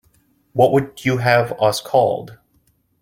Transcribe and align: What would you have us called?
What 0.53 0.71
would 0.73 1.05
you 1.05 1.17
have 1.17 1.53
us 1.61 1.79
called? 1.79 2.39